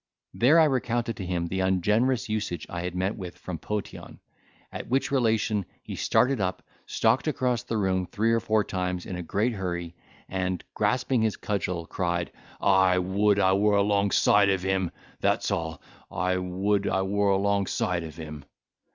[0.33, 4.19] There I recounted to him the ungenerous usage I had met with from Potion;
[4.71, 9.15] at which relation he started up, stalked across the room three or four times in
[9.15, 9.93] a great hurry,
[10.27, 17.03] and, grasping his cudgel, cried, "I would I were alongside of him—that's all—I would I
[17.03, 18.43] were alongside of him!"